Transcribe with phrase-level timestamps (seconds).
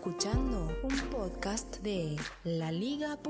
[0.00, 3.20] Escuchando un podcast de laliga.fm.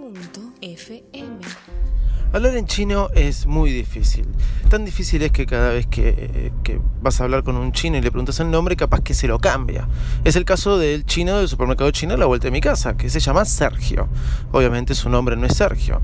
[2.32, 4.24] Hablar en chino es muy difícil.
[4.68, 8.12] Tan difícil es que cada vez que, vas a hablar con un chino y le
[8.12, 9.88] preguntas el nombre, capaz que se lo cambia.
[10.22, 13.10] Es el caso del chino del supermercado chino a la vuelta de mi casa, que
[13.10, 14.06] se llama Sergio.
[14.52, 16.00] Obviamente su nombre no es Sergio.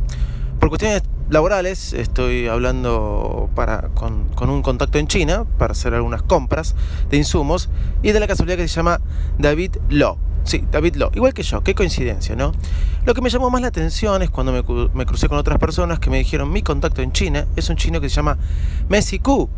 [0.59, 3.51] Por cuestiones laborales estoy hablando
[3.95, 6.75] con, con, un contacto en China para hacer algunas compras
[7.09, 7.69] de insumos
[8.03, 9.01] y de la casualidad que se llama
[9.39, 10.19] David Lo.
[10.47, 12.53] Sí, David Lo, igual que yo, qué coincidencia, ¿no?
[13.05, 14.63] Lo que me llamó más la atención es cuando me,
[14.95, 18.01] me crucé con otras personas que me dijeron mi contacto en China es un chino
[18.01, 18.39] que se llama
[18.89, 19.51] Messi Q.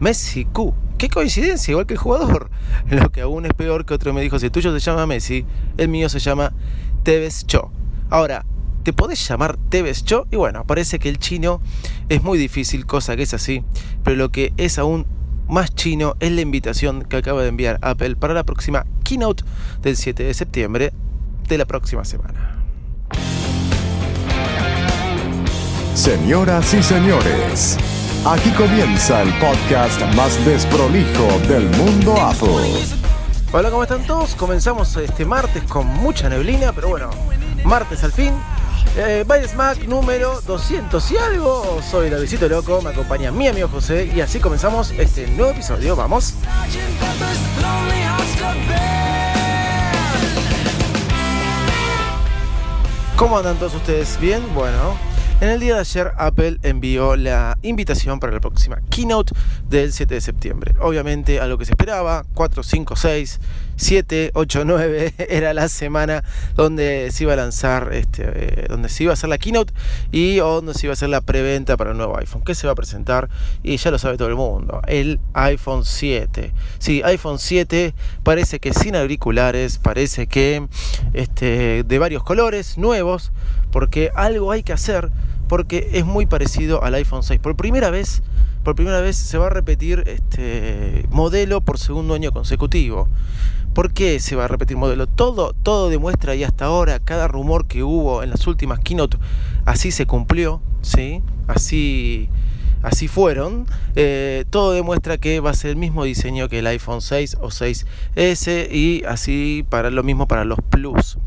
[0.00, 0.74] Messi Q.
[0.96, 2.50] Qué coincidencia, igual que el jugador.
[2.90, 5.44] Lo que aún es peor que otro me dijo, si el tuyo se llama Messi,
[5.76, 6.54] el mío se llama
[7.02, 7.70] Tevez Cho.
[8.08, 8.46] Ahora,
[8.82, 10.26] ¿te podés llamar Tevez Cho?
[10.30, 11.60] Y bueno, parece que el chino
[12.08, 13.62] es muy difícil, cosa que es así,
[14.02, 15.06] pero lo que es aún
[15.50, 19.44] más chino es la invitación que acaba de enviar Apple para la próxima keynote
[19.82, 20.92] del 7 de septiembre
[21.48, 22.56] de la próxima semana.
[25.94, 27.76] Señoras y señores,
[28.24, 32.72] aquí comienza el podcast más desprolijo del mundo Apple.
[33.52, 34.36] Hola, ¿cómo están todos?
[34.36, 37.10] Comenzamos este martes con mucha neblina, pero bueno,
[37.64, 38.32] martes al fin.
[38.96, 41.80] Eh, Smack número 200 y algo.
[41.88, 45.96] Soy Davidito Loco, me acompaña mi amigo José y así comenzamos este nuevo episodio.
[45.96, 46.34] Vamos.
[53.16, 54.18] ¿Cómo andan todos ustedes?
[54.18, 54.42] ¿Bien?
[54.54, 54.96] Bueno,
[55.40, 59.34] en el día de ayer Apple envió la invitación para la próxima keynote
[59.68, 60.74] del 7 de septiembre.
[60.80, 63.40] Obviamente a lo que se esperaba, 4, 5, 6,
[63.80, 66.22] 7, 8, 9 era la semana
[66.54, 69.72] donde se iba a lanzar, este, eh, donde se iba a hacer la keynote
[70.12, 72.74] y donde se iba a hacer la preventa para el nuevo iPhone, que se va
[72.74, 73.28] a presentar
[73.62, 76.52] y ya lo sabe todo el mundo, el iPhone 7.
[76.78, 80.66] Sí, iPhone 7 parece que sin auriculares, parece que
[81.14, 83.32] este, de varios colores, nuevos,
[83.72, 85.10] porque algo hay que hacer
[85.48, 87.40] porque es muy parecido al iPhone 6.
[87.40, 88.22] Por primera vez,
[88.62, 93.08] por primera vez se va a repetir este modelo por segundo año consecutivo.
[93.74, 95.06] ¿Por qué se va a repetir modelo?
[95.06, 99.16] Todo, todo demuestra y hasta ahora cada rumor que hubo en las últimas keynote
[99.64, 101.22] así se cumplió, ¿sí?
[101.46, 102.28] Así
[102.82, 107.00] así fueron, eh, todo demuestra que va a ser el mismo diseño que el iPhone
[107.00, 111.18] 6 o 6S y así para lo mismo para los Plus.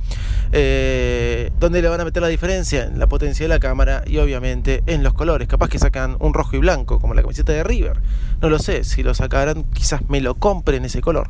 [0.56, 2.84] Eh, ¿Dónde le van a meter la diferencia?
[2.84, 5.48] En la potencia de la cámara y obviamente en los colores.
[5.48, 8.02] Capaz que sacan un rojo y blanco como la camiseta de River.
[8.42, 11.30] No lo sé, si lo sacaran quizás me lo compren ese color.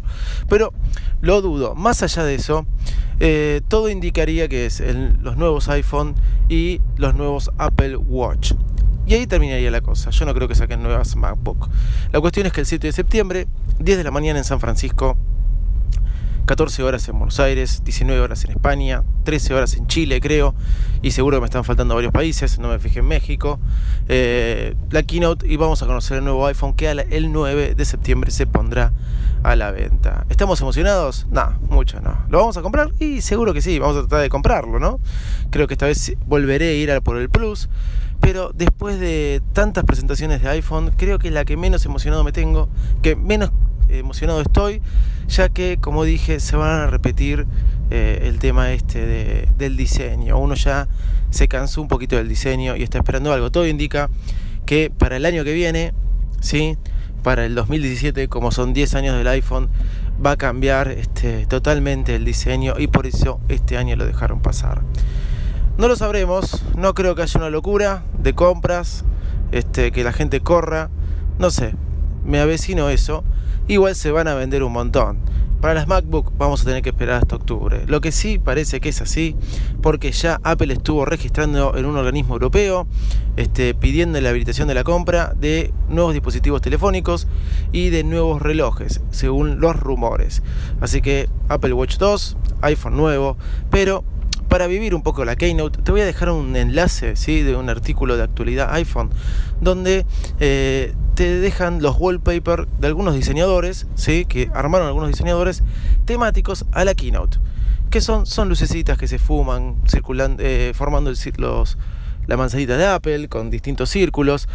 [0.49, 0.73] Pero
[1.21, 1.73] lo dudo.
[1.75, 2.65] Más allá de eso,
[3.19, 4.83] eh, todo indicaría que es
[5.21, 6.15] los nuevos iPhone
[6.49, 8.53] y los nuevos Apple Watch.
[9.05, 10.09] Y ahí terminaría la cosa.
[10.11, 11.69] Yo no creo que saquen nuevas MacBook.
[12.11, 13.47] La cuestión es que el 7 de septiembre,
[13.79, 15.17] 10 de la mañana en San Francisco,
[16.45, 20.53] 14 horas en Buenos Aires, 19 horas en España, 13 horas en Chile, creo,
[21.01, 23.59] y seguro que me están faltando varios países, no me fijé en México.
[24.09, 28.31] Eh, la keynote y vamos a conocer el nuevo iPhone que el 9 de septiembre
[28.31, 28.91] se pondrá
[29.43, 30.25] a la venta.
[30.29, 31.27] ¿Estamos emocionados?
[31.31, 32.25] No, mucho no.
[32.29, 32.91] ¿Lo vamos a comprar?
[32.99, 34.99] Y seguro que sí, vamos a tratar de comprarlo, ¿no?
[35.49, 37.69] Creo que esta vez volveré a ir por el Plus.
[38.23, 42.69] Pero después de tantas presentaciones de iPhone, creo que la que menos emocionado me tengo,
[43.01, 43.51] que menos
[43.89, 44.81] emocionado estoy,
[45.27, 47.45] ya que, como dije, se van a repetir
[47.91, 50.37] eh, el tema este de, del diseño.
[50.39, 50.87] Uno ya
[51.31, 53.51] se cansó un poquito del diseño y está esperando algo.
[53.51, 54.09] Todo indica
[54.65, 55.93] que para el año que viene,
[56.39, 56.77] ¿sí?
[57.23, 59.69] para el 2017, como son 10 años del iPhone,
[60.23, 64.81] va a cambiar este, totalmente el diseño y por eso este año lo dejaron pasar.
[65.75, 69.03] No lo sabremos, no creo que haya una locura de compras,
[69.51, 70.91] este, que la gente corra,
[71.39, 71.73] no sé,
[72.23, 73.23] me avecino eso,
[73.67, 75.17] igual se van a vender un montón.
[75.61, 77.85] Para las MacBook vamos a tener que esperar hasta octubre.
[77.87, 79.35] Lo que sí parece que es así,
[79.81, 82.85] porque ya Apple estuvo registrando en un organismo europeo,
[83.35, 87.27] este, pidiendo la habilitación de la compra de nuevos dispositivos telefónicos
[87.71, 90.43] y de nuevos relojes, según los rumores.
[90.81, 93.37] Así que Apple Watch 2, iPhone nuevo,
[93.71, 94.03] pero
[94.53, 97.41] para vivir un poco la Keynote, te voy a dejar un enlace ¿sí?
[97.41, 99.09] de un artículo de actualidad iPhone,
[99.61, 100.05] donde
[100.39, 104.25] eh, te dejan los wallpaper de algunos diseñadores, ¿sí?
[104.25, 105.63] que armaron algunos diseñadores
[106.05, 107.39] temáticos a la keynote.
[107.89, 111.77] Que son, son lucecitas que se fuman, circulando, eh, formando los,
[112.27, 114.47] la manzanita de Apple con distintos círculos,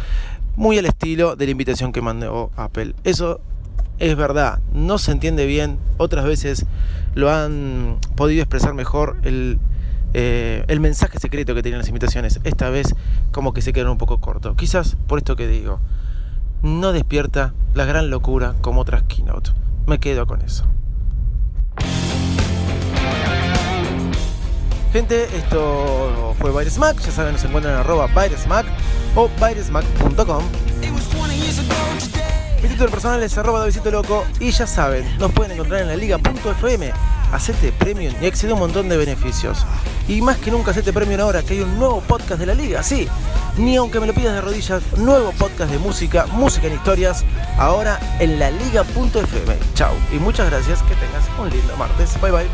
[0.55, 2.95] muy al estilo de la invitación que mandó Apple.
[3.03, 3.41] Eso
[3.97, 6.65] es verdad, no se entiende bien, otras veces
[7.15, 9.59] lo han podido expresar mejor el,
[10.13, 12.39] eh, el mensaje secreto que tenían las invitaciones.
[12.43, 12.95] Esta vez
[13.31, 14.55] como que se quedaron un poco corto.
[14.55, 15.79] Quizás por esto que digo,
[16.61, 19.51] no despierta la gran locura como otras keynote.
[19.85, 20.65] Me quedo con eso.
[24.91, 26.99] Gente, esto fue Virusmac.
[26.99, 28.65] Ya saben, nos encuentran en arroba Virusmac
[29.15, 30.43] o virusmac.com.
[32.61, 36.91] Mi título personal es arroba Loco y ya saben, nos pueden encontrar en la liga.fm.
[37.31, 39.65] Hacete premium y accede a un montón de beneficios.
[40.09, 42.81] Y más que nunca hacete premium ahora que hay un nuevo podcast de la liga,
[42.81, 43.07] sí.
[43.57, 47.23] Ni aunque me lo pidas de rodillas, nuevo podcast de música, música en historias,
[47.59, 49.55] ahora en la liga.fm.
[49.75, 52.19] Chau y muchas gracias, que tengas un lindo martes.
[52.19, 52.47] Bye bye.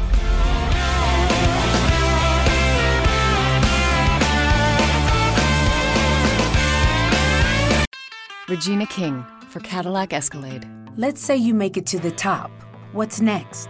[8.50, 10.68] Regina King for Cadillac Escalade.
[10.98, 12.52] Let's say you make it to the top.
[12.92, 13.70] What's next?